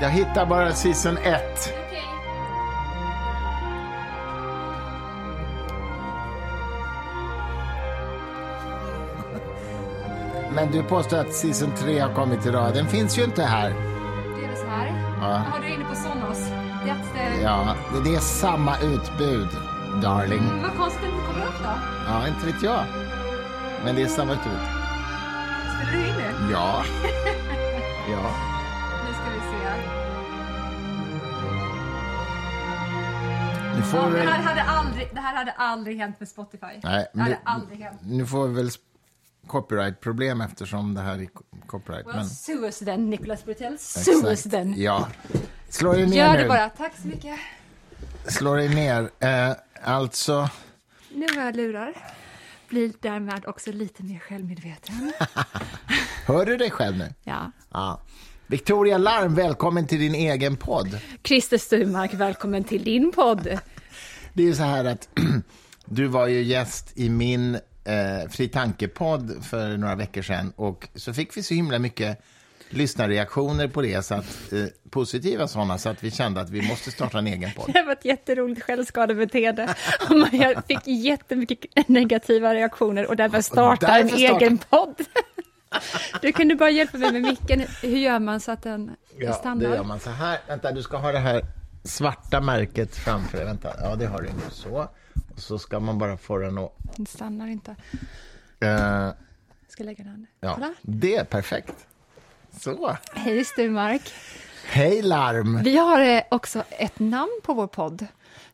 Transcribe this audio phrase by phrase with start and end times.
[0.00, 1.72] Jag hittar bara season 1.
[10.54, 12.74] Men du påstår att season 3 har kommit idag.
[12.74, 13.70] Den finns ju inte här.
[13.70, 14.86] Det är så här?
[15.20, 15.28] Ja.
[15.28, 16.48] Jaha, du är inne på Sonos.
[17.14, 17.42] The...
[17.42, 17.74] Ja,
[18.04, 19.48] det är samma utbud,
[20.02, 20.38] darling.
[20.38, 21.70] Mm, vad konstigt att det kommer upp då.
[22.08, 22.80] Ja, inte vet jag.
[23.84, 24.52] Men det är samma utbud.
[25.74, 26.52] Spelar du in nu?
[26.52, 26.82] Ja.
[28.10, 28.55] Ja.
[33.76, 34.18] Nu får Ja, vi...
[34.18, 36.66] det, här hade aldrig, det här hade aldrig hänt med Spotify.
[36.66, 38.00] Nej, det men hade nu, aldrig hänt.
[38.04, 38.70] nu får vi väl
[39.46, 42.06] copyright-problem eftersom det här är co- copyright.
[42.06, 43.78] Well, Men, sue us then, Nicholas Brutell.
[43.78, 44.74] Sue us then.
[44.76, 45.08] Ja.
[45.68, 46.42] Slå dig ner Gör nu.
[46.42, 46.68] det bara.
[46.68, 47.38] Tack så mycket.
[48.26, 49.10] Slå dig ner.
[49.20, 50.48] Eh, alltså,
[51.14, 51.94] Nu har jag lurar.
[52.68, 55.12] Blir därmed också lite mer självmedveten.
[56.26, 57.14] hör du dig själv nu?
[57.24, 57.50] Ja.
[57.72, 58.00] Ja.
[58.46, 60.98] Victoria Larm, välkommen till din egen podd.
[61.24, 63.58] Christer Sturmark, välkommen till din podd.
[64.32, 65.08] Det är ju så här att
[65.84, 71.12] du var ju gäst i min eh, Fri Tanke-podd för några veckor sedan och så
[71.14, 72.22] fick vi så himla mycket
[72.70, 76.90] lyssnarreaktioner på det, så att, eh, positiva sådana, så att vi kände att vi måste
[76.90, 77.70] starta en egen podd.
[77.72, 79.74] Det var ett jätteroligt självskadebeteende.
[80.10, 84.94] Och Jag fick jättemycket negativa reaktioner och därför starta en därför starta- egen podd.
[86.22, 87.60] Du kunde bara hjälpa mig med micken.
[87.82, 89.68] Hur gör man så att den Ja, stannar?
[89.70, 90.38] det gör man så här.
[90.48, 91.42] Vänta, du ska ha det här
[91.84, 93.46] svarta märket framför dig.
[93.46, 94.28] Vänta, ja det har du.
[94.50, 94.70] Så.
[95.34, 96.72] Och så ska man bara få den att...
[96.96, 97.76] Den stannar inte.
[98.60, 99.14] Eh, Jag
[99.68, 100.26] ska lägga den.
[100.40, 100.74] ja, Kolla.
[100.82, 101.74] det är perfekt.
[102.60, 102.96] Så.
[103.14, 104.12] Hej Sturmark.
[104.68, 105.60] Hej larm!
[105.64, 108.06] Vi har eh, också ett namn på vår podd.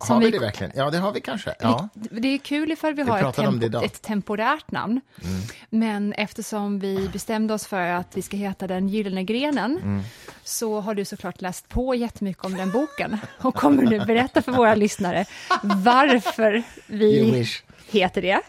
[0.08, 0.72] Har vi det verkligen?
[0.76, 1.54] Ja, det har vi kanske.
[1.60, 1.88] Ja.
[1.94, 5.00] Det är kul ifall vi har ett, tempo, ett temporärt namn.
[5.24, 5.40] Mm.
[5.70, 10.02] Men eftersom vi bestämde oss för att vi ska heta Den gyllene grenen Mm.
[10.44, 14.52] så har du såklart läst på jättemycket om den boken och kommer nu berätta för
[14.52, 15.24] våra lyssnare
[15.62, 17.46] varför vi
[17.90, 18.40] heter det.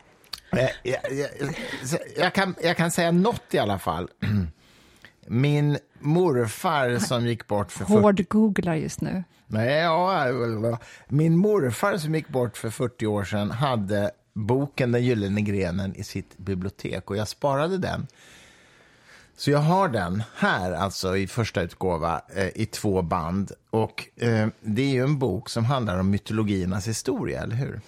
[0.52, 1.30] Eh, jag, jag,
[2.18, 4.10] jag, kan, jag kan säga något i alla fall.
[5.28, 9.24] Min morfar som gick bort för 40 Hård-googlar just nu.
[9.54, 15.42] Nej, ja, min morfar som gick bort för 40 år sedan hade boken Den gyllene
[15.42, 18.08] grenen i sitt bibliotek och jag sparade den.
[19.36, 23.52] Så jag har den här, alltså i första utgåva, eh, i två band.
[23.70, 27.82] Och eh, det är ju en bok som handlar om mytologiernas historia, eller hur?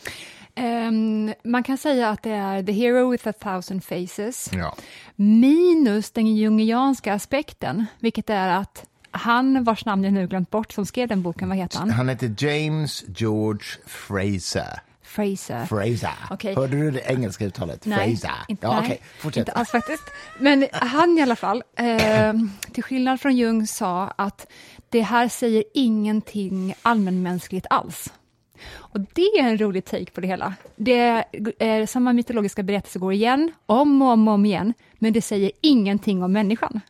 [0.55, 4.49] Ehm, man kan säga att det är The Hero with a thousand faces.
[4.53, 4.75] Ja.
[5.15, 8.85] Minus den jungianska aspekten, vilket är att
[9.17, 11.89] han, vars namn jag nu glömt bort, som skrev den boken, vad heter han?
[11.89, 14.79] Han heter James George Fraser.
[15.03, 15.65] Fraser.
[15.65, 16.13] Fraser.
[16.31, 16.55] Okej.
[16.55, 17.85] Hörde du det engelska uttalet?
[17.85, 18.35] Nej, Fraser.
[18.47, 19.01] inte, ja, nej.
[19.19, 19.41] Fortsätt.
[19.41, 20.03] inte alls faktiskt.
[20.39, 22.33] Men han i alla fall, eh,
[22.71, 24.47] till skillnad från Jung, sa att
[24.89, 28.13] det här säger ingenting allmänmänskligt alls.
[28.73, 30.53] Och det är en rolig take på det hela.
[30.75, 31.23] Det
[31.59, 35.51] är, samma mytologiska berättelse går igen, om och om, och om igen, men det säger
[35.61, 36.81] ingenting om människan.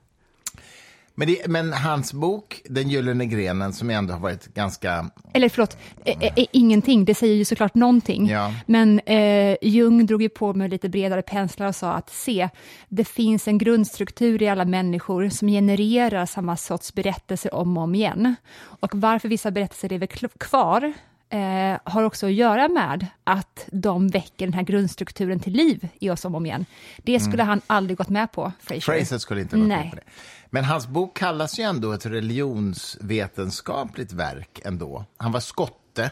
[1.16, 5.10] Men, det, men hans bok, Den gyllene grenen, som ändå har varit ganska...
[5.34, 8.28] Eller förlåt, eh, eh, ingenting, det säger ju såklart någonting.
[8.28, 8.54] Ja.
[8.66, 12.50] Men eh, Jung drog ju på med lite bredare penslar och sa att se,
[12.90, 17.96] det finns en grundstruktur i alla människor som genererar samma sorts berättelser om och om
[17.96, 18.36] igen.
[18.58, 20.94] Och varför vissa berättelser lever kvar
[21.30, 26.10] eh, har också att göra med att de väcker den här grundstrukturen till liv i
[26.10, 26.66] oss om och om igen.
[26.98, 28.82] Det skulle han aldrig gått med på, Fraser.
[28.82, 29.90] Fraser skulle inte med Nej.
[29.90, 30.04] på det.
[30.50, 35.06] Men hans bok kallas ju ändå ett religionsvetenskapligt verk ändå.
[35.18, 36.12] Han var skotte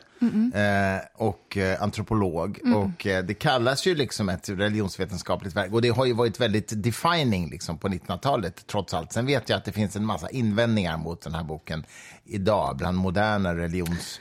[0.53, 5.89] eh, och eh, antropolog och eh, det kallas ju liksom ett religionsvetenskapligt verk och det
[5.89, 9.13] har ju varit väldigt defining liksom på 1900-talet trots allt.
[9.13, 11.85] Sen vet jag att det finns en massa invändningar mot den här boken
[12.25, 14.19] idag bland moderna religions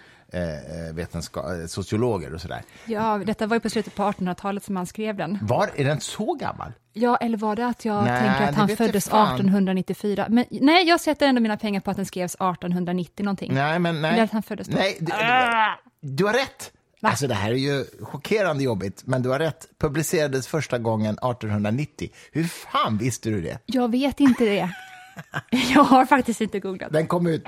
[0.92, 2.62] vetenska- eh, sociologer och sådär.
[2.86, 5.38] Ja, detta var ju på slutet på 1800-talet som han skrev den.
[5.42, 6.72] Var, är den så gammal?
[6.92, 9.34] Ja, eller var det att jag Nej, tänker att han föddes fan.
[9.34, 10.26] 1894?
[10.28, 13.54] Men, nej, jag sätter ändå mina pengar på att den skrevs 1890 någonting.
[13.54, 14.12] Nej, men nej.
[14.12, 14.76] Eller att han föddes då.
[14.76, 15.12] Nej, du,
[16.00, 16.72] du har rätt.
[17.04, 19.68] Alltså det här är ju chockerande jobbigt, men du har rätt.
[19.80, 22.08] Publicerades första gången 1890.
[22.32, 23.58] Hur fan visste du det?
[23.66, 24.70] Jag vet inte det.
[25.74, 26.92] Jag har faktiskt inte googlat.
[26.92, 27.44] Den kom ut,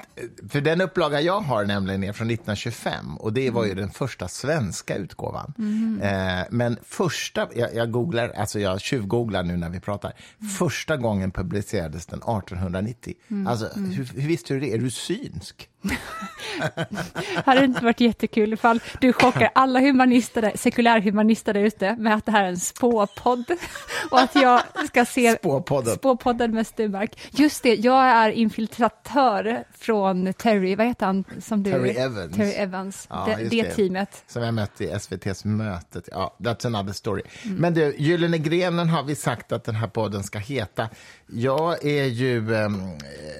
[0.49, 4.29] för den upplaga jag har nämligen är från 1925 och det var ju den första
[4.29, 5.55] svenska utgåvan.
[6.03, 10.12] Eh, men första, jag, jag googlar, alltså jag tjuvgooglar nu när vi pratar,
[10.59, 13.15] första gången publicerades den 1890.
[13.49, 14.73] Alltså, hur, hur visste du det?
[14.73, 15.69] Är du synsk?
[17.44, 22.26] Hade det inte varit jättekul ifall du chockar alla humanister, sekulärhumanister där ute med att
[22.26, 23.44] det här är en spåpodd
[24.11, 25.94] och att jag ska se Spåpodden.
[25.94, 27.19] spåpodden med Sturmark.
[27.31, 31.25] Just det, jag är infiltratör från Terry, vad heter han?
[31.40, 32.37] Som du, Terry Evans.
[32.37, 34.25] Terry Evans, Ja, det, det teamet.
[34.26, 36.08] Som jag mötte i SVTs mötet.
[36.12, 37.22] Ja, that's another story.
[37.44, 37.56] Mm.
[37.56, 40.88] Men du, Gyllene grenen har vi sagt att den här podden ska heta.
[41.26, 42.81] Jag är ju, ehm,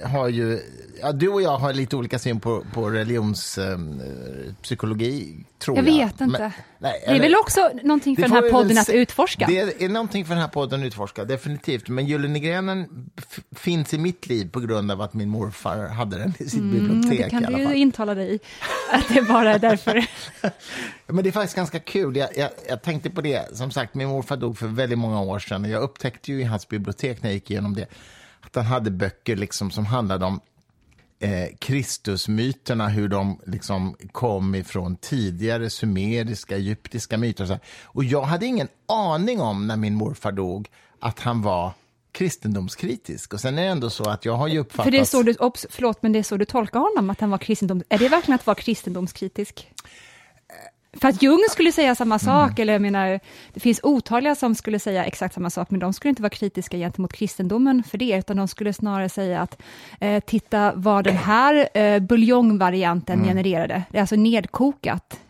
[0.05, 0.61] har ju,
[1.01, 5.93] ja, du och jag har lite olika syn på, på religionspsykologi, tror Jag jag.
[6.07, 6.39] vet inte.
[6.41, 6.51] Men-
[6.85, 9.47] nej, Det är eller- väl också någonting för den här podden att utforska?
[9.47, 11.89] Det är någonting för den här podden att utforska, definitivt.
[11.89, 13.11] Men Gyllene grenen
[13.57, 16.71] finns i mitt liv på grund av att min morfar hade den i sitt Mm,
[16.71, 18.39] bibliotek det kan du ju intala dig
[18.93, 20.05] att det bara är därför.
[21.07, 22.17] Men det är faktiskt ganska kul.
[22.17, 23.57] Jag, jag, jag tänkte på det.
[23.57, 25.65] Som sagt, min morfar dog för väldigt många år sedan.
[25.65, 27.87] Jag upptäckte ju i hans bibliotek när jag gick igenom det
[28.41, 30.41] att han hade böcker liksom som handlade om
[31.19, 37.43] eh, Kristusmyterna, hur de liksom kom ifrån tidigare sumeriska, egyptiska myter.
[37.45, 40.69] Och, så och jag hade ingen aning om när min morfar dog
[41.01, 41.73] att han var
[42.13, 43.33] kristendomskritisk.
[43.33, 44.85] Och sen är det ändå så att jag har ju uppfattat...
[44.85, 47.21] För det är så du, obs, förlåt, men det är så du tolkar honom, att
[47.21, 47.83] han var kristendom.
[47.89, 49.69] Är det verkligen att vara kristendomskritisk?
[51.01, 52.63] För att Jung skulle säga samma sak, Mm.
[52.63, 53.21] eller jag menar,
[53.55, 56.77] det finns otaliga som skulle säga exakt samma sak, men de skulle inte vara kritiska
[56.77, 59.63] gentemot kristendomen för det, utan de skulle snarare säga att
[60.01, 63.29] eh, titta vad den här eh, buljongvarianten Mm.
[63.29, 63.83] genererade.
[63.91, 65.21] Det är alltså nedkokat.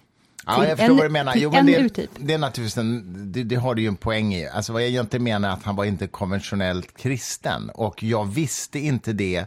[0.47, 1.33] Ja, jag förstår en- vad du menar.
[1.37, 4.35] Jo, men en det, det är naturligtvis en, det, det har du ju en poäng
[4.35, 4.49] i.
[4.49, 8.79] Alltså vad jag egentligen menar är att han var inte konventionellt kristen och jag visste
[8.79, 9.47] inte det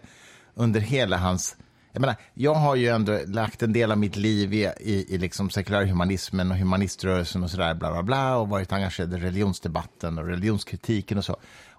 [0.55, 1.55] under hela hans...
[1.91, 5.17] Jag menar, jag har ju ändå lagt en del av mitt liv i, i, i
[5.17, 10.25] liksom sekulärhumanismen och humaniströrelsen och sådär, bla bla bla, och varit engagerad i religionsdebatten och
[10.25, 11.37] religionskritiken och så.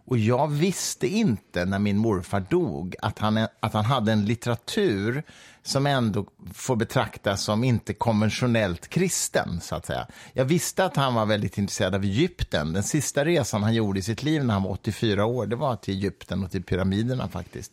[0.08, 5.22] Och jag visste inte när min morfar dog att han, att han hade en litteratur
[5.62, 10.06] som ändå får betraktas som inte konventionellt kristen, så att säga.
[10.32, 12.72] Jag visste att han var väldigt intresserad av Egypten.
[12.72, 15.76] Den sista resan han gjorde i sitt liv när han var 84 år, det var
[15.76, 17.72] till Egypten och till pyramiderna faktiskt.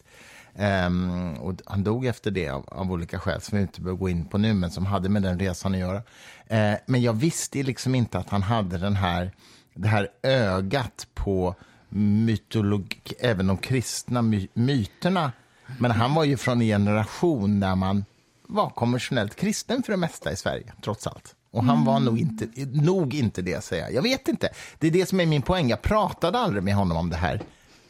[0.58, 4.10] Um, och han dog efter det av, av olika skäl som vi inte behöver gå
[4.10, 5.98] in på nu, men som hade med den resan att göra.
[5.98, 9.32] Uh, men jag visste liksom inte att han hade den här,
[9.74, 11.56] det här ögat på
[11.90, 15.32] mytologi, även de kristna my, myterna.
[15.80, 18.06] Men han var ju från en generation där man
[18.48, 21.36] var konventionellt kristen för det mesta i Sverige, trots allt.
[21.52, 23.94] Och han var nog inte, nog inte det, säger jag.
[23.94, 24.50] Jag vet inte.
[24.80, 25.70] Det är det som är min poäng.
[25.70, 27.42] Jag pratade aldrig med honom om det här,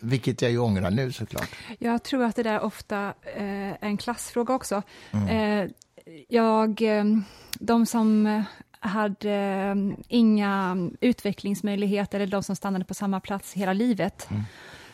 [0.05, 1.49] vilket jag ju ångrar nu såklart.
[1.79, 4.81] Jag tror att det där ofta eh, är en klassfråga också.
[5.11, 5.27] Mm.
[5.63, 5.71] Eh,
[6.29, 7.03] jag, eh,
[7.59, 8.41] de som eh,
[8.79, 9.75] hade eh,
[10.07, 14.43] inga utvecklingsmöjligheter, eller de som stannade på samma plats hela livet, Mm.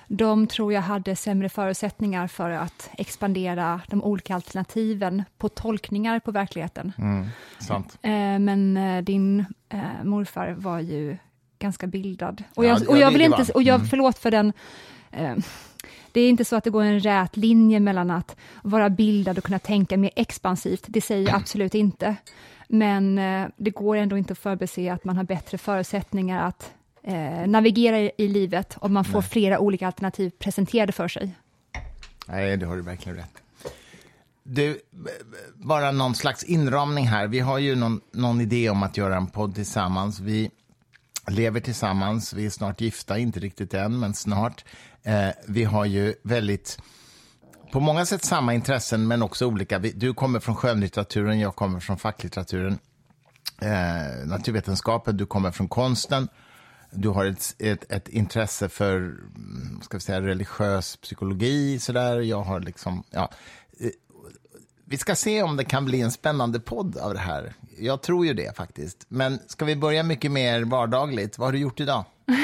[0.08, 6.32] de tror jag hade sämre förutsättningar för att expandera de olika alternativen på tolkningar på
[6.32, 6.94] verkligheten.
[6.98, 7.28] Mm,
[7.60, 7.98] sant.
[8.02, 11.18] Eh, men eh, din eh, morfar var ju
[11.60, 12.44] ganska bildad.
[12.56, 13.88] Och Ja, jag, ja, och jag vill inte, och jag, Mm.
[13.88, 14.54] förlåt för den,
[15.12, 15.36] eh,
[16.12, 19.44] det är inte så att det går en rät linje mellan att vara bildad och
[19.44, 22.16] kunna tänka mer expansivt, det säger jag absolut inte.
[22.68, 26.72] Men eh, det går ändå inte att förbise att man har bättre förutsättningar att
[27.04, 31.36] eh, navigera i, i livet om man får flera olika alternativ presenterade för sig.
[32.28, 33.42] Nej, det har du verkligen rätt
[34.44, 34.80] Du,
[35.56, 37.28] bara någon slags inramning här.
[37.28, 40.20] Vi har ju någon, någon idé om att göra en podd tillsammans.
[40.20, 40.52] Vi
[41.28, 44.66] lever tillsammans, vi är snart gifta, inte riktigt än, men snart.
[45.04, 46.78] Eh, vi har ju väldigt,
[47.72, 49.80] på många sätt samma intressen, men också olika.
[49.80, 52.80] Vi, du kommer från skönlitteraturen, jag kommer från facklitteraturen.
[53.62, 56.28] Eh, naturvetenskapen, du kommer från konsten.
[56.92, 61.80] Du har ett, ett, ett intresse för mm, ska vi säga, religiös psykologi.
[61.80, 62.20] Sådär.
[62.20, 63.30] Jag har liksom, ja.
[63.80, 63.90] Eh,
[64.86, 67.54] vi ska se om det kan bli en spännande podd av det här.
[67.78, 69.06] Jag tror ju det faktiskt.
[69.08, 71.38] Men ska vi börja mycket mer vardagligt?
[71.38, 72.06] Vad har du gjort idag?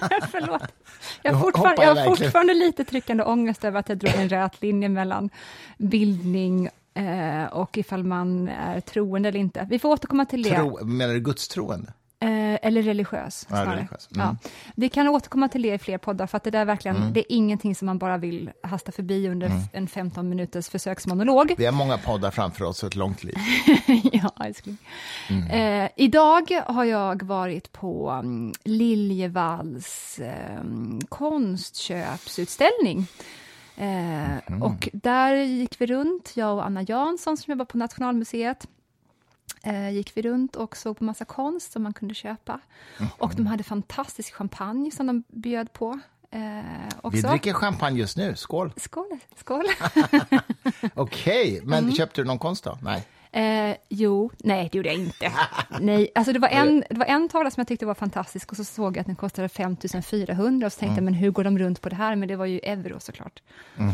[0.30, 0.62] Förlåt.
[1.22, 2.16] Jag har, fortfarande, jag jag har verkligen.
[2.16, 5.30] fortfarande lite tryckande ångest över att jag drog en rät linje mellan
[5.78, 9.66] bildning eh, och ifall man är troende eller inte.
[9.70, 10.56] Vi får återkomma till det.
[10.56, 11.92] Tro, menar du gudstroende?
[12.20, 13.76] Eh, eller religiös, Ja, snarare.
[13.76, 14.08] religiös.
[14.14, 14.26] Mm.
[14.26, 14.36] Ja.
[14.76, 17.36] Vi kan återkomma till det i fler poddar, för att det där verkligen, det är
[17.36, 19.58] ingenting som man bara vill hasta förbi under Mm.
[19.72, 21.54] en 15 minuters försöksmonolog.
[21.58, 23.34] Vi har många poddar framför oss och ett långt liv.
[24.12, 24.76] ja, älskling.
[25.50, 30.60] Eh, idag har jag varit på um, Liljevalchs eh,
[31.08, 33.06] konstköpsutställning.
[33.76, 38.66] Eh, Och där gick vi runt, jag och Anna Jansson som jobbar på Nationalmuseet.
[39.62, 42.60] Eh, gick vi runt och såg på massa konst som man kunde köpa.
[43.18, 46.00] Och de hade fantastisk champagne som de bjöd på.
[46.30, 46.60] Eh,
[47.02, 47.16] också.
[47.16, 48.36] Vi dricker champagne just nu.
[48.36, 48.72] Skål!
[48.76, 49.06] Skål!
[49.36, 49.64] skål.
[50.94, 51.94] Okej, men Mm.
[51.94, 52.78] köpte du någon konst då?
[52.82, 53.02] Nej.
[53.32, 55.32] Eh, jo, nej det gjorde jag inte.
[55.80, 58.56] nej, alltså det var, en, det var en tavla som jag tyckte var fantastisk och
[58.56, 61.44] så såg jag att den kostade 5 400 och så tänkte jag, men hur går
[61.44, 62.16] de runt på det här?
[62.16, 63.42] Men det var ju euro såklart.
[63.78, 63.92] Eh,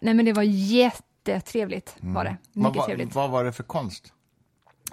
[0.00, 2.36] nej men det var jättetrevligt var det.
[2.52, 3.14] Mycket Vad, trevligt.
[3.14, 4.12] vad var det för konst?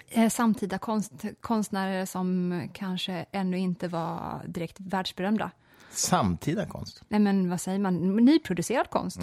[0.10, 1.12] Eh, samtida konst,
[1.42, 5.52] konstnärer som kanske ännu inte var direkt världsberömda.
[5.92, 7.02] Samtida konst.
[7.08, 9.20] Nej men vad säger man, nyproducerad konst.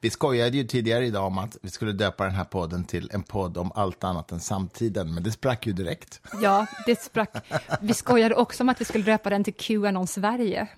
[0.00, 3.22] Vi skojade ju tidigare idag om att vi skulle döpa den här podden till en
[3.22, 6.20] podd om allt annat än samtiden, men det sprack ju direkt.
[6.42, 7.46] Ja, det sprack.
[7.80, 10.68] Vi skojade också om att vi skulle döpa den till Qanon Sverige.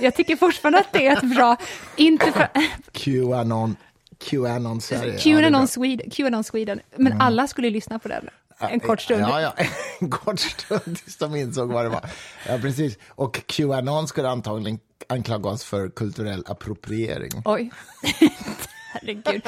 [0.00, 1.56] Jag tycker fortfarande att det är ett bra,
[1.96, 2.48] inte för,
[2.92, 3.76] Qanon,
[4.24, 5.12] Qanon Sverige.
[5.12, 5.18] Ja.
[5.18, 9.20] Qanon, Sweden, Qanon Sweden, men alla skulle lyssna på den en kort stund.
[9.20, 9.54] Ja, ja,
[10.00, 12.10] en kort stund tills de insåg vad det var.
[12.48, 12.98] Ja, precis.
[13.08, 17.30] Och Qanon skulle antagligen anklaga oss för kulturell appropriering.
[17.44, 17.70] Oj,
[18.92, 19.42] herregud.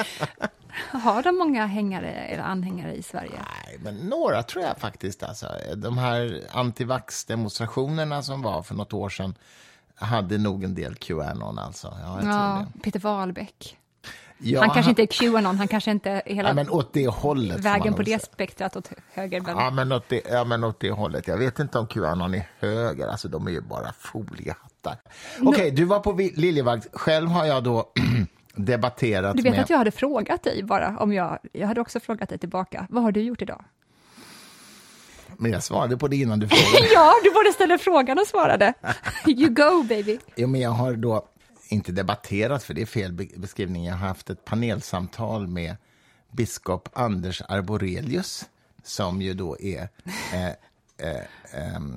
[0.91, 3.31] Har de många hängare eller anhängare i Sverige?
[3.31, 5.23] Nej, men några tror jag faktiskt.
[5.23, 5.47] Alltså.
[5.75, 9.35] De här antivax-demonstrationerna som var för något år sedan
[9.95, 11.59] hade nog en del Qanon.
[11.59, 11.97] Alltså.
[12.01, 12.79] Ja, jag tror Ja, det.
[12.79, 13.77] Peter Wahlbeck.
[14.37, 17.07] Ja, Han kanske inte är Qanon, han kanske inte är hela Ja, men åt det
[17.07, 17.59] hållet.
[17.59, 18.19] vägen på det säga.
[18.19, 19.41] spektrat åt höger.
[19.41, 19.57] Men...
[19.57, 21.27] Ja men, åt det, ja, men åt det hållet.
[21.27, 23.07] Jag vet inte om Qanon är höger.
[23.07, 24.95] Alltså, de är ju bara foliehattar.
[25.41, 26.87] Okej, du var på Liljevakt.
[26.93, 27.91] Själv har jag då
[28.55, 29.61] debatterat Du vet med...
[29.63, 33.03] att jag hade frågat dig bara om jag, jag hade också frågat dig tillbaka, vad
[33.03, 33.63] har du gjort idag?
[35.37, 36.87] Men jag svarade på det innan du frågade.
[36.93, 38.73] Ja, du både ställde frågan och svarade.
[39.27, 40.19] You go baby.
[40.35, 41.25] Jo, men jag har då
[41.73, 43.85] inte debatterat, för det är fel be- beskrivning.
[43.85, 45.75] Jag har haft ett panelsamtal med
[46.31, 48.45] biskop Anders Arborelius,
[48.83, 49.89] som ju då är
[50.33, 50.47] eh,
[50.97, 51.95] eh, ehm,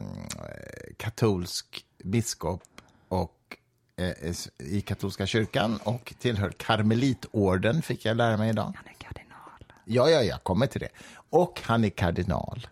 [0.96, 2.62] katolsk biskop
[3.08, 3.56] och
[3.96, 8.72] eh, i katolska kyrkan och tillhör karmelitorden, fick jag lära mig idag.
[8.76, 9.72] Han är kardinal.
[9.84, 10.88] Ja, ja, jag kommer till det.
[11.30, 12.66] Och han är kardinal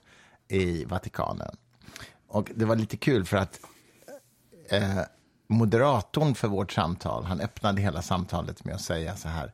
[0.48, 1.56] i Vatikanen.
[2.28, 3.60] Och det var lite kul för att
[4.68, 5.00] eh,
[5.46, 9.52] moderatorn för vårt samtal, han öppnade hela samtalet med att säga så här.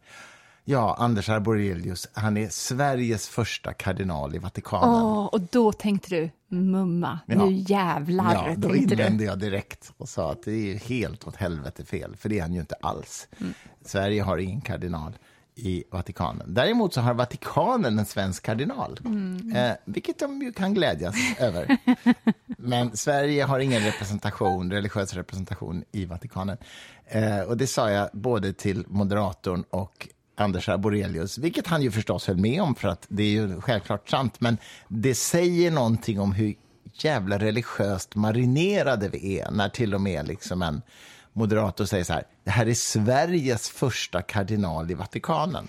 [0.65, 5.03] Ja, Anders Arborelius, han är Sveriges första kardinal i Vatikanen.
[5.03, 7.45] Åh, och då tänkte du, mumma, Ja.
[7.45, 11.85] nu jävlar, Ja, då invände jag direkt och sa att det är helt åt helvete
[11.85, 13.29] fel, för det är han ju inte alls.
[13.41, 13.55] Mm.
[13.85, 15.13] Sverige har ingen kardinal
[15.61, 16.55] i Vatikanen.
[16.55, 19.57] Däremot så har Vatikanen en svensk kardinal, Mm.
[19.57, 21.77] eh, vilket de ju kan glädjas över.
[22.47, 26.57] Men Sverige har ingen representation, religiös representation i Vatikanen.
[27.07, 32.27] Eh, och det sa jag både till moderatorn och Anders Arborelius, vilket han ju förstås
[32.27, 36.33] höll med om, för att det är ju självklart sant, men det säger någonting om
[36.33, 36.55] hur
[36.95, 40.83] jävla religiöst marinerade vi är, när till och med liksom en
[41.41, 45.69] moderator säger så här, det här är Sveriges första kardinal i Vatikanen.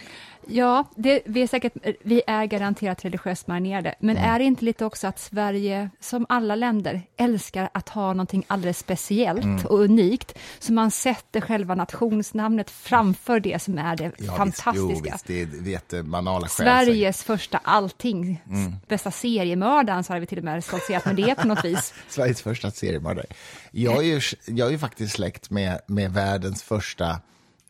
[0.54, 4.30] Ja, det, vi, är säkert, vi är garanterat religiöst marinerade, men Mm.
[4.30, 8.78] är det inte lite också att Sverige, som alla länder, älskar att ha någonting alldeles
[8.78, 9.66] speciellt Mm.
[9.66, 15.14] och unikt, så man sätter själva nationsnamnet framför det som är det Ja, fantastiska.
[15.14, 16.50] Visst, jo, visst, det man alla skäl.
[16.50, 18.76] Sveriges första allting, Mm.
[18.88, 21.94] bästa seriemördaren, så har vi till och med stoltserat med det på något vis.
[22.10, 23.26] Sveriges första seriemördare.
[23.72, 27.20] Jag är ju, jag är ju faktiskt släkt med, med världens första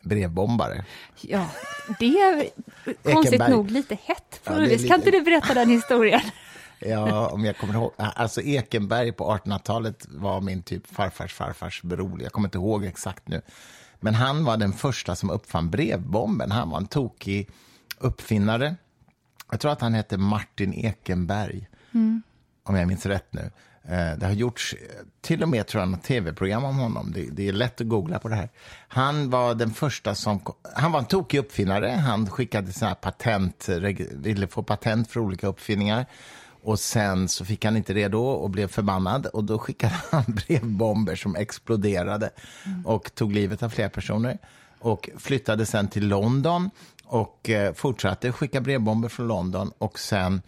[0.01, 0.85] brevbombare.
[1.21, 1.49] Ja,
[1.99, 2.49] det är
[3.13, 3.51] konstigt Ekenberg.
[3.51, 4.69] nog lite hett Ja, vis.
[4.69, 6.21] Kan lite- inte du berätta den historien?
[6.85, 7.91] Ja, om jag kommer ihåg.
[7.97, 12.21] Alltså Ekenberg på 1800-talet var min typ farfars farfars bror.
[12.21, 13.41] Jag kommer inte ihåg exakt nu.
[13.99, 16.51] Men han var den första som uppfann brevbomben.
[16.51, 17.49] Han var en tokig
[17.97, 18.75] uppfinnare.
[19.51, 21.67] Jag tror att han hette Martin Ekenberg,
[22.63, 23.51] om jag minns rätt nu.
[23.83, 27.11] Eh, det har gjorts eh, till och med tror jag, något tv-program om honom.
[27.15, 28.49] Det, det är lätt att googla på det här.
[28.87, 30.39] Han var den första som...
[30.75, 31.87] Han var en tokig uppfinnare.
[31.87, 33.69] Han skickade såna här patent,
[34.11, 36.05] ville få patent för olika uppfinningar.
[36.63, 39.25] Och sen så fick han inte det då och blev förbannad.
[39.25, 42.29] Och då skickade han brevbomber som exploderade
[42.85, 44.37] och tog livet av flera personer.
[44.79, 46.69] Och flyttade sen till London
[47.03, 49.71] och eh, fortsatte skicka brevbomber från London.
[49.77, 50.41] Och sen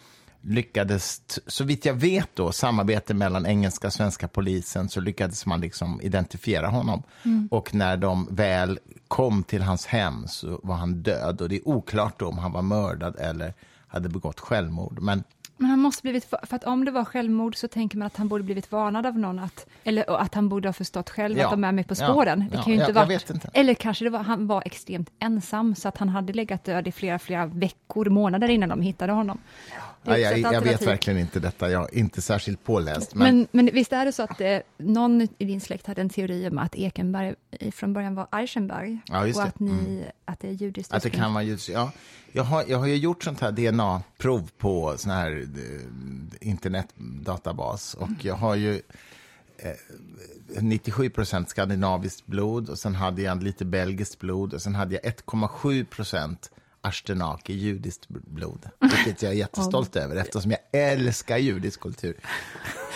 [0.44, 5.62] lyckades, så vitt jag vet då, samarbete mellan engelska och svenska polisen, så lyckades man
[5.62, 7.04] liksom identifiera honom.
[7.52, 11.42] Och när de väl kom till hans hem så var han död.
[11.42, 13.54] Och det är oklart då om han var mördad eller
[13.88, 15.00] hade begått självmord.
[15.02, 15.24] Men
[15.58, 18.28] Men han måste blivit, för att om det var självmord så tänker man att han
[18.28, 21.46] borde blivit varnad av någon, att, eller att han borde ha förstått själv Ja.
[21.46, 22.08] att de är med på Ja.
[22.10, 22.40] spåren.
[22.52, 23.50] Det Ja, kan ju inte jag- varit, inte.
[23.54, 26.92] Eller kanske det var, han var extremt ensam, så att han hade legat död i
[26.92, 29.38] flera, flera veckor, månader innan de hittade honom.
[30.04, 33.16] Ja, jag, jag vet verkligen inte detta, jag är inte särskilt påläst.
[33.16, 36.10] Men, men, men visst är det så att det, någon i din släkt hade en
[36.10, 37.36] teori om att Ekenberg
[37.72, 39.00] från början var Eichenberg?
[39.06, 40.04] Ja, och att, ni, mm.
[40.26, 41.92] att det är judiskt Att det kan vara judiskt, ja.
[42.32, 48.10] Jag har, jag har ju gjort sånt här DNA-prov på sån här eh, internetdatabas och
[48.22, 48.82] jag har ju
[49.58, 54.96] eh, 97 procent skandinaviskt blod och sen hade jag lite belgiskt blod och sen hade
[54.96, 56.52] jag 1,7 procent
[56.84, 58.70] Ashtenaki, judiskt blod.
[58.80, 62.16] Vilket jag är jättestolt över eftersom jag älskar judisk kultur.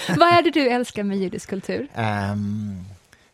[0.18, 1.88] Vad är det du älskar med judisk kultur?
[1.96, 2.86] Um,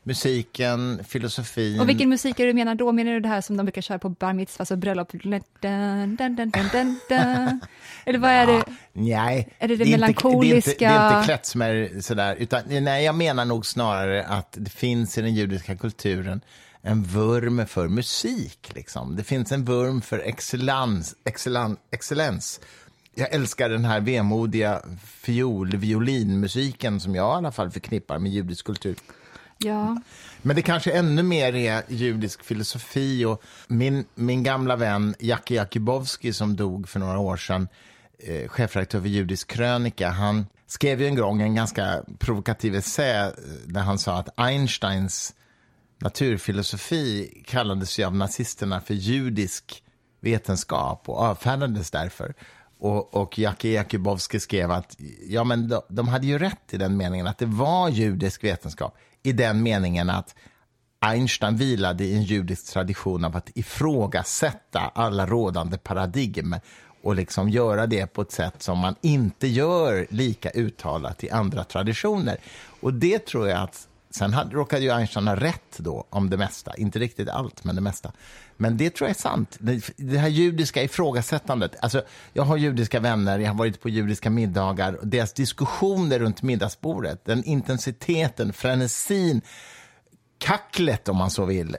[0.03, 1.79] musiken, filosofin.
[1.79, 2.91] Och vilken musik är du menar då?
[2.91, 5.11] Menar du det här som de brukar köra på bar mitzvahs och bröllop?
[5.11, 6.99] Dun, dun, dun.
[8.05, 8.63] Eller vad är det?
[8.93, 10.71] nej, är det det, det melankoliska?
[10.71, 14.25] Inte, det är inte, det är inte klezmer sådär, utan nej, jag menar nog snarare
[14.25, 16.41] att det finns i den judiska kulturen
[16.83, 18.71] en vurm för musik.
[18.75, 19.15] Liksom.
[19.15, 21.15] Det finns en vurm för excellens.
[21.23, 22.59] excellens, excellens.
[23.15, 28.65] Jag älskar den här vemodiga fiol violinmusiken som jag i alla fall förknippar med judisk
[28.65, 28.95] kultur.
[29.57, 30.01] Ja.
[30.41, 33.25] Men det kanske ännu mer är judisk filosofi.
[33.25, 37.67] och Min, min gamla vän Jackie Jakubowski som dog för några år sedan,
[38.19, 43.33] eh, chefredaktör för Judisk krönika, han skrev ju en gång en ganska provokativ essä eh,
[43.65, 45.33] där han sa att Einsteins
[46.03, 49.83] naturfilosofi kallades ju av nazisterna för judisk
[50.21, 52.33] vetenskap och avfärdades därför.
[52.79, 56.97] Och, och Jackie Jakubowski skrev att ja, men de, de hade ju rätt i den
[56.97, 60.35] meningen att det var judisk vetenskap i den meningen att
[60.99, 66.55] Einstein vilade i en judisk tradition av att ifrågasätta alla rådande paradigm
[67.03, 71.63] och liksom göra det på ett sätt som man inte gör lika uttalat i andra
[71.63, 72.37] traditioner.
[72.81, 76.37] Och det tror jag att Sen hade, råkade ju Einstein ha rätt då om det
[76.37, 76.75] mesta.
[76.75, 78.11] Inte riktigt allt, men det mesta.
[78.57, 79.57] Men det tror jag är sant.
[79.59, 81.75] Det, det här judiska ifrågasättandet.
[81.81, 82.01] Alltså,
[82.33, 84.93] jag har judiska vänner, jag har varit på judiska middagar.
[84.93, 89.41] Och deras diskussioner runt middagsbordet, den intensiteten, frenesin,
[90.37, 91.77] kacklet om man så vill.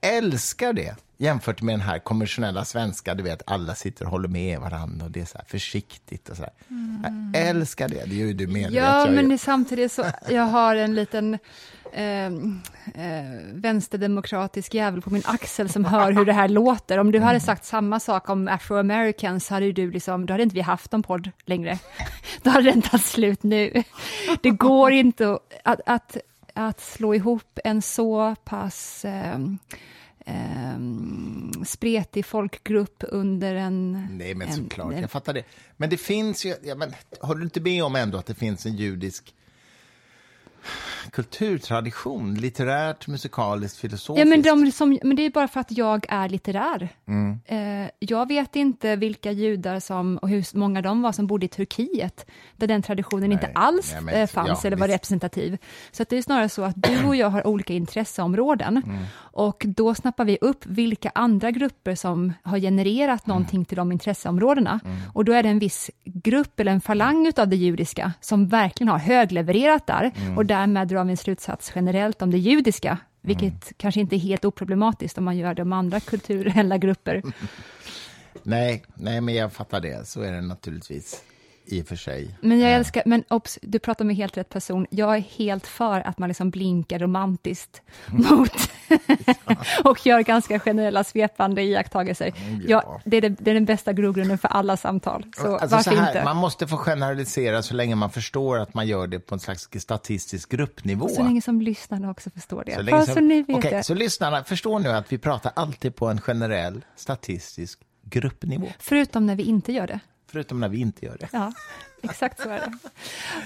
[0.00, 4.60] Älskar det jämfört med den här konventionella svenska, du vet, alla sitter och håller med
[4.60, 7.32] varandra och det är så försiktigt och så mm.
[7.34, 8.72] Jag älskar det, det är ju du med.
[8.72, 9.36] Ja, men är.
[9.36, 11.38] samtidigt så, jag har en liten
[11.92, 12.30] eh, eh,
[13.52, 16.98] vänsterdemokratisk jävel på min axel som hör hur det här låter.
[16.98, 20.60] Om du hade sagt samma sak om afroamericans hade du liksom, då hade inte vi
[20.60, 21.78] haft en podd längre.
[22.42, 23.82] då hade den tagit slut nu.
[24.42, 26.16] Det går inte att, att,
[26.58, 29.38] att slå ihop en så pass eh,
[30.26, 30.78] eh,
[31.66, 34.08] spretig folkgrupp under en...
[34.10, 35.44] Nej, men såklart, en, jag fattar det.
[35.76, 38.66] Men det finns ju, ja, men, har du inte med om ändå att det finns
[38.66, 39.34] en judisk
[41.12, 44.18] kulturtradition, litterärt, musikaliskt, filosofiskt.
[44.18, 46.88] Ja, men, de som, men det är bara för att jag är litterär.
[47.08, 47.40] Mm.
[47.46, 51.48] Eh, jag vet inte vilka judar som, och hur många de var som bodde i
[51.48, 53.32] Turkiet, där den traditionen Nej.
[53.32, 54.94] inte alls ja, men, eh, fanns ja, eller var visst.
[54.94, 55.58] representativ.
[55.90, 59.04] Så det är snarare så att du och jag har olika intresseområden mm.
[59.16, 63.34] och då snappar vi upp vilka andra grupper som har genererat mm.
[63.34, 64.80] någonting till de intresseområdena.
[64.84, 64.98] Mm.
[65.14, 68.88] Och då är det en viss grupp eller en falang av det judiska som verkligen
[68.88, 70.38] har höglevererat där mm.
[70.38, 73.74] och därmed drar vi en slutsats generellt om det judiska, vilket mm.
[73.76, 77.22] kanske inte är helt oproblematiskt om man gör det om andra kulturella grupper.
[78.42, 80.08] nej, nej, men jag fattar det.
[80.08, 81.22] Så är det naturligtvis
[81.68, 82.38] i och för sig.
[82.40, 84.86] Men jag älskar, men obs, du pratar med helt rätt person.
[84.90, 88.70] Jag är helt för att man liksom blinkar romantiskt mot
[89.84, 92.32] och gör ganska generella svepande iakttagelser.
[92.36, 92.82] Mm, ja.
[92.86, 95.26] ja det, är det, det, är den bästa grogrunden för alla samtal.
[95.36, 96.24] Så alltså, varför så här, inte?
[96.24, 99.68] Man måste få generalisera så länge man förstår att man gör det på en slags
[99.78, 101.04] statistisk gruppnivå.
[101.04, 102.74] Och så länge som lyssnarna också förstår det.
[102.74, 103.82] Så, länge som, så ni vet okay, det.
[103.82, 108.66] Så lyssnarna, förstår nu att vi pratar alltid på en generell statistisk gruppnivå.
[108.78, 110.00] Förutom när vi inte gör det.
[110.30, 111.28] Förutom när vi inte gör det.
[111.32, 111.52] Ja,
[112.02, 112.72] exakt så är det.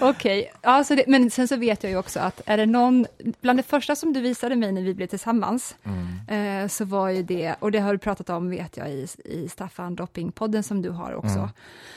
[0.01, 0.97] Okej, okay.
[0.97, 3.07] ja, men sen så vet jag ju också att är det någon,
[3.41, 6.62] bland det första som du visade mig när vi blev tillsammans, mm.
[6.62, 9.49] eh, så var ju det, och det har du pratat om vet jag i, i
[9.49, 11.38] Staffan Dopping-podden som du har också.
[11.38, 11.49] Mm.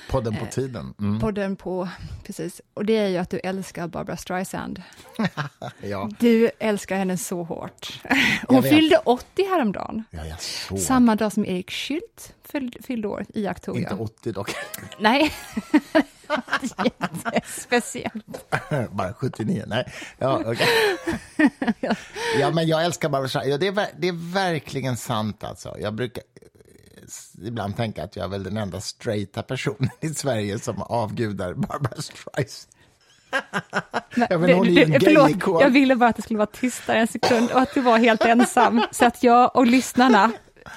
[0.10, 0.94] Podden på eh, tiden.
[1.00, 1.20] Mm.
[1.20, 1.90] Podden på,
[2.24, 2.62] precis.
[2.74, 4.82] Och det är ju att du älskar Barbara Streisand.
[5.82, 6.10] ja.
[6.20, 8.02] Du älskar henne så hårt.
[8.48, 10.04] Hon fyllde 80 häromdagen.
[10.10, 10.80] Ja, jag såg.
[10.80, 12.34] Samma dag som Erik Schült
[12.84, 13.82] fyllde år, iakttog jag.
[13.82, 14.52] Inte 80 dock.
[15.00, 15.32] Nej.
[17.34, 18.50] Jättespeciellt.
[18.92, 19.64] Bara 79?
[19.68, 19.92] Nej.
[20.18, 20.68] Ja, okay.
[22.40, 23.54] ja, men jag älskar Barbara Streisand.
[23.54, 25.44] Ja, det, är, det är verkligen sant.
[25.44, 25.76] Alltså.
[25.80, 26.24] Jag brukar
[27.44, 32.02] ibland tänka att jag är väl den enda straighta personen i Sverige som avgudar Barbara
[32.02, 32.72] Streisand.
[34.30, 37.52] jag, men, hon är förlåt, jag ville bara att det skulle vara tystare en sekund
[37.52, 40.32] och att du var helt ensam, så att jag och lyssnarna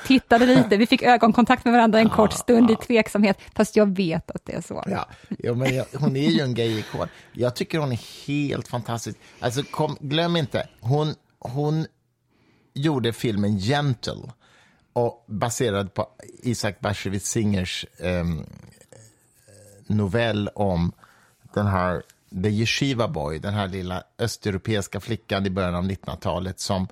[0.07, 4.31] tittade lite, vi fick ögonkontakt med varandra en kort stund i tveksamhet, fast jag vet
[4.31, 4.85] att det är så.
[4.87, 7.09] Ja, ja men jag, hon är ju en gay-ikon.
[7.33, 9.18] Jag tycker hon är helt fantastisk.
[9.40, 11.87] Alltså, kom, glöm inte, hon, hon
[12.74, 14.33] gjorde filmen Gentle,
[14.98, 16.09] och baserad på
[16.42, 18.24] Isaac Bashevis Singers eh,
[19.87, 20.92] novell om
[21.55, 22.03] den här
[22.42, 26.88] The Yeshiva Boy, den här lilla östeuropeiska flickan i början av 1900-talet som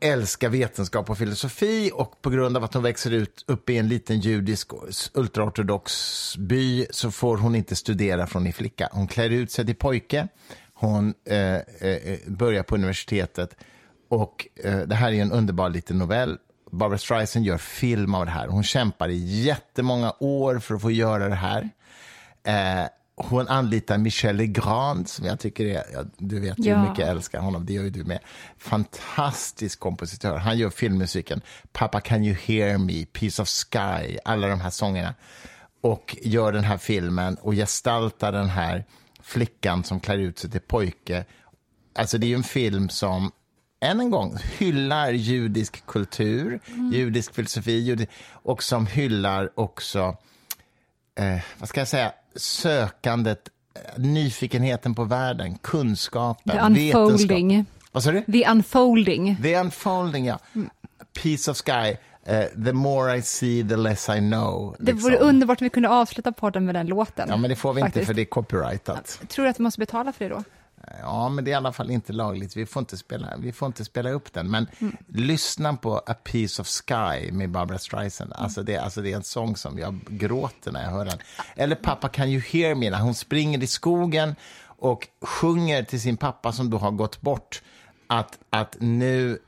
[0.00, 3.88] älskar vetenskap och filosofi och på grund av att hon växer ut upp i en
[3.88, 4.70] liten judisk
[5.14, 5.92] ultraortodox
[6.38, 8.88] by så får hon inte studera från i flicka.
[8.92, 10.28] Hon klär ut sig till pojke,
[10.74, 13.56] hon eh, eh, eh börjar på universitetet
[14.08, 16.38] och eh, det här är en underbar liten novell.
[16.70, 18.48] Barbara Streisand gör film av det här.
[18.48, 21.70] Hon kämpar i jättemånga år för att få göra det här.
[22.42, 22.88] Eh,
[23.20, 27.08] hon anlitar Michel Legrand, som jag tycker är, ja, du vet ju hur mycket jag
[27.08, 28.18] älskar honom, det gör ju du med.
[28.58, 30.36] Fantastisk kompositör.
[30.36, 31.40] Han gör filmmusiken,
[31.72, 35.14] Papa Can You Hear Me, Piece of Sky, alla de här sångerna.
[35.80, 38.84] Och gör den här filmen och gestaltar den här
[39.22, 41.24] flickan som klär ut sig till pojke.
[41.94, 43.32] Alltså det är ju en film som
[43.80, 46.92] än en gång hyllar judisk kultur, mm.
[46.92, 50.16] judisk filosofi judi och som hyllar också,
[51.18, 57.48] eh, vad ska jag säga, sökandet, eh, nyfikenheten på världen, kunskapen, The unfolding.
[57.48, 57.74] Vetenskap.
[57.92, 58.22] Vad sa du?
[58.32, 59.36] The unfolding.
[59.42, 60.38] The unfolding, ja.
[61.22, 61.96] Piece of sky.
[62.30, 64.76] Uh, the more I see, the less I know.
[64.78, 65.10] Det liksom.
[65.10, 67.28] vore underbart om vi kunde avsluta podden med den låten.
[67.28, 67.96] Ja, men det får vi faktiskt.
[67.96, 69.20] inte för det är copyrightat.
[69.28, 70.44] Tror du att vi måste betala för det då?
[71.00, 72.56] Ja, men det är i alla fall inte lagligt.
[72.56, 74.50] Vi får inte spela, vi får inte spela upp den.
[74.50, 74.96] Men mm.
[75.08, 78.32] lyssna på A Piece of Sky med Barbara Streisand.
[78.32, 78.44] Mm.
[78.44, 81.18] Alltså, det, alltså det är en sång som jag gråter när jag hör den.
[81.56, 84.34] Eller Pappa Can You Hear Me, när hon springer i skogen
[84.66, 87.62] och sjunger till sin pappa som då har gått bort
[88.06, 89.38] att, att nu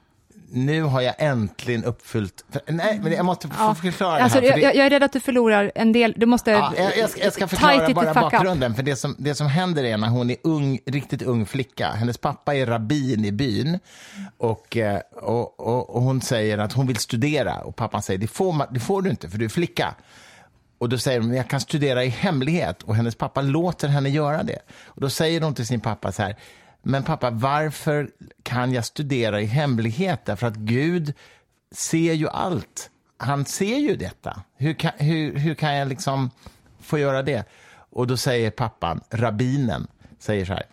[0.53, 2.45] nu har jag äntligen uppfyllt...
[2.67, 3.75] Nej, men jag måste få ja.
[3.75, 4.59] förklara alltså, det här.
[4.59, 6.15] Jag, jag, är rädd att du förlorar en del.
[6.17, 6.51] Du måste...
[6.51, 8.75] Ja, jag, jag, ska, jag ska förklara bara bakgrunden.
[8.75, 11.91] För det som, det som händer är när hon är ung, riktigt ung flicka.
[11.91, 13.79] Hennes pappa är rabbin i byn.
[14.39, 17.55] Och, eh, och, och, och hon säger att hon vill studera.
[17.55, 19.95] Och pappan säger det får, det får du inte, för du är flicka.
[20.79, 22.83] Och då säger hon, jag kan studera i hemlighet.
[22.83, 24.59] Och hennes pappa låter henne göra det.
[24.85, 26.37] Och då säger hon till sin pappa så här,
[26.83, 28.11] men pappa, varför
[28.43, 30.25] kan jag studera i hemlighet?
[30.25, 31.15] Därför att Gud
[31.73, 32.91] ser ju allt.
[33.17, 34.43] Han ser ju detta.
[34.57, 36.31] Hur kan, hur, hur kan jag liksom
[36.81, 37.45] få göra det?
[37.91, 39.87] Och då säger pappan, rabbinen,
[40.19, 40.67] säger så här.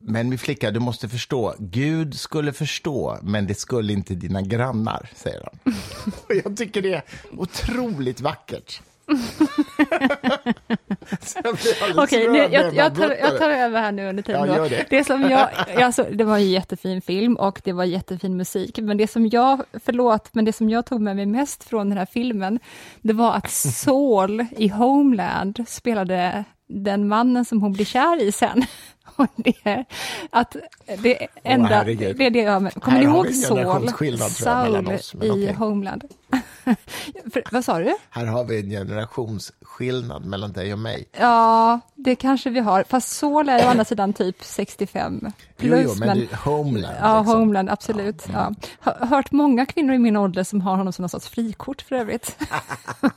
[0.00, 1.54] Men min flicka, du måste förstå.
[1.58, 5.74] Gud skulle förstå, men det skulle inte dina grannar, säger han.
[6.28, 8.82] Och jag tycker det är otroligt vackert.
[11.96, 14.48] Okej, okay, jag, jag, tar, jag tar över här nu under tiden.
[14.48, 14.86] Ja, det.
[14.90, 15.48] Det, som jag,
[15.82, 19.62] alltså, det var en jättefin film och det var jättefin musik, men det som jag,
[19.84, 22.60] förlåt, men det som jag tog med mig mest från den här filmen,
[23.00, 28.64] det var att Saul i Homeland spelade den mannen som hon blir kär i sen.
[29.16, 29.84] Och det
[30.30, 30.56] att
[31.02, 33.88] det enda, oh, det är det jag, kommer ni ihåg Saul,
[34.30, 34.92] Saul
[35.22, 35.52] i okay.
[35.52, 36.04] Homeland?
[37.32, 37.96] För, vad sa du?
[38.10, 41.08] Här har vi en generationsskillnad mellan dig och mig.
[41.18, 42.84] Ja, det kanske vi har.
[42.88, 45.20] Fast Saul är å andra sidan typ 65
[45.56, 45.70] plus.
[45.70, 46.96] Jo, jo men, men Homeland.
[47.00, 47.38] Ja, liksom.
[47.38, 48.24] Homeland, absolut.
[48.32, 48.40] Ja.
[48.40, 48.54] Mm.
[48.84, 49.06] Ja.
[49.06, 52.36] Hört många kvinnor i min ålder som har honom som någon sorts frikort för övrigt.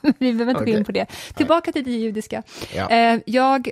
[0.18, 0.72] vi behöver inte okay.
[0.72, 1.06] gå in på det.
[1.34, 2.42] Tillbaka till det judiska.
[2.74, 2.90] Ja.
[2.90, 3.70] Eh, jag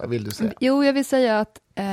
[0.00, 0.52] vad vill du säga?
[0.60, 1.84] Jo, jag vill säga att eh,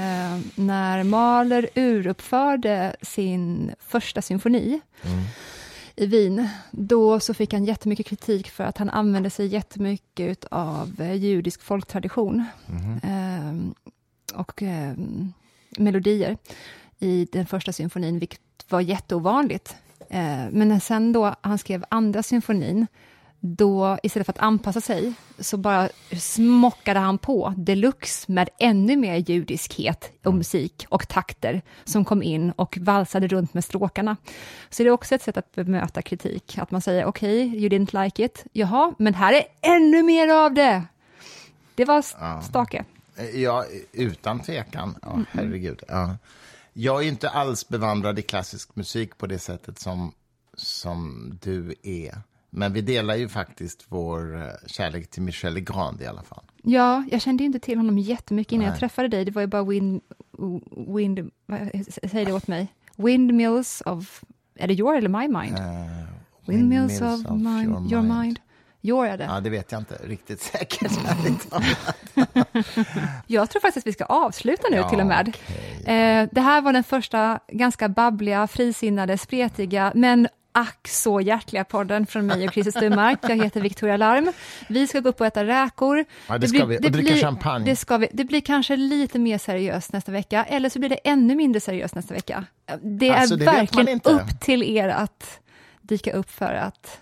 [0.55, 5.23] när Mahler uruppförde sin första symfoni mm.
[5.95, 11.01] i Wien, då så fick han jättemycket kritik för att han använde sig jättemycket av
[11.01, 12.97] eh, judisk folktradition mm.
[13.03, 14.93] eh, och eh,
[15.77, 16.37] melodier
[16.99, 19.75] i den första symfonin, vilket var jätteovanligt.
[20.09, 22.87] Eh, men sen då han skrev andra symfonin,
[23.39, 29.15] då istället för att anpassa sig så bara smockade han på deluxe med ännu mer
[29.15, 30.37] judiskhet och mm.
[30.37, 34.17] musik och takter som kom in och valsade runt med stråkarna.
[34.69, 37.69] Så det är också ett sätt att bemöta kritik, att man säger okej, okay, you
[37.69, 40.83] didn't like it, jaha, men här är ännu mer av det.
[41.75, 42.01] Det var
[42.41, 42.85] stake.
[43.33, 44.95] Ja, utan tvekan.
[45.01, 45.83] Ja, herregud.
[45.87, 46.17] Ja.
[46.73, 50.11] Jag är inte alls bevandrad i klassisk musik på det sättet som,
[50.53, 52.21] som du är.
[52.57, 56.43] Men vi delar ju faktiskt vår eh, kärlek till Michel Legrand i alla fall.
[56.63, 58.71] Ja, jag kände inte till honom jättemycket innan Nej.
[58.71, 59.25] jag träffade dig.
[59.25, 60.01] Det var ju bara wind...
[60.87, 61.31] wind
[62.11, 62.67] säg det åt mig.
[62.95, 64.23] Windmills of...
[64.55, 65.57] Är det your eller my mind?
[65.57, 65.65] Uh,
[66.45, 68.21] windmills, windmills of, of my, your, your mind.
[68.21, 68.39] mind.
[68.81, 69.23] Your är det.
[69.23, 70.91] Ja, det vet jag inte riktigt säkert.
[73.27, 75.29] jag tror faktiskt att vi ska avsluta nu ja, till och med.
[75.29, 75.95] Okay.
[75.95, 82.07] Eh, det här var den första ganska babbliga, frisinnade, spretiga, men ack så hjärtliga podden
[82.07, 83.19] från mig och Christer Stummark.
[83.21, 84.31] Jag heter Victoria Larm.
[84.69, 86.05] Vi ska gå upp och äta räkor.
[86.27, 86.77] Ja, det ska vi.
[86.77, 87.65] Och dricka blir, champagne.
[87.65, 88.07] Det ska vi.
[88.11, 91.95] Det blir kanske lite mer seriöst nästa vecka, eller så blir det ännu mindre seriöst
[91.95, 92.45] nästa vecka.
[92.81, 95.39] Det Alltså, är det verkligen upp till er att
[95.81, 96.99] dyka upp för att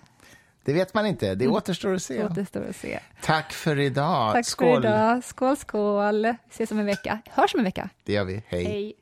[0.66, 1.36] Det vet man inte.
[1.36, 2.24] Det återstår att se.
[2.24, 3.00] återstår att se.
[3.22, 4.34] Tack för idag.
[4.34, 4.82] Tack Skål.
[4.82, 5.24] för idag.
[5.24, 6.22] Skål, skål.
[6.24, 7.20] Vi ses om en vecka.
[7.30, 7.90] Hörs om en vecka.
[8.04, 8.44] Det gör vi.
[8.48, 8.64] Hej.
[8.66, 8.94] Hej.